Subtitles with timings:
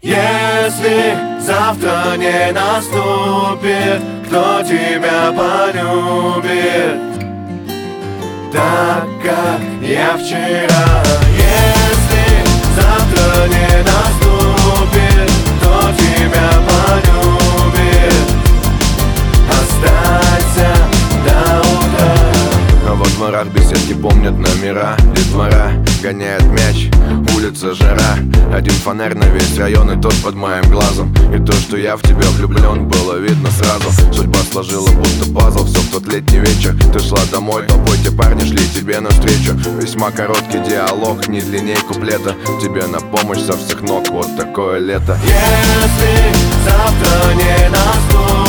[0.00, 7.08] Если завтра не наступит Кто тебя полюбит?
[8.52, 10.97] Так, как я вчера
[23.28, 25.72] дворах беседки помнят номера Детвора
[26.02, 26.88] гоняет мяч,
[27.36, 28.16] улица жара.
[28.54, 31.12] Один фонарь на весь район и тот под моим глазом.
[31.34, 33.90] И то, что я в тебя влюблен, было видно сразу.
[34.14, 36.74] Судьба сложила будто пазл, все в тот летний вечер.
[36.92, 39.52] Ты шла домой, тобой те парни шли тебе навстречу.
[39.78, 42.34] Весьма короткий диалог, не длинней куплета.
[42.62, 45.18] Тебе на помощь со всех ног, вот такое лето.
[45.24, 46.32] Если
[46.64, 48.47] завтра не наступит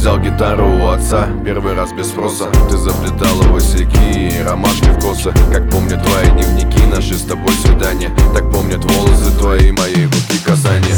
[0.00, 2.46] взял гитару у отца, первый раз без спроса.
[2.70, 5.30] Ты заплетала васильки и ромашки в косы.
[5.52, 8.10] Как помнят твои дневники, наши с тобой свидания.
[8.32, 10.96] Так помнят волосы твои, мои руки касания.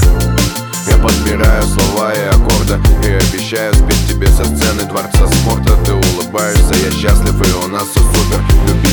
[0.86, 5.72] Я подбираю слова и аккорды И обещаю спеть тебе со сцены дворца спорта.
[5.84, 8.40] Ты улыбаешься, я счастлив и у нас все супер.
[8.68, 8.91] Люби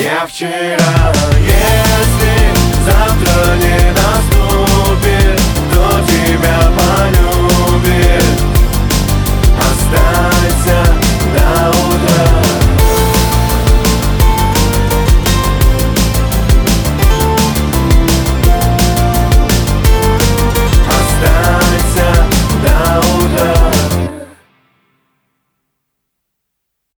[0.00, 1.12] я вчера.
[1.38, 2.19] Если